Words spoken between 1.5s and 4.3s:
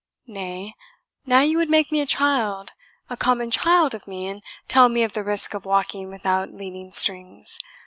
would make a child, a common child of me,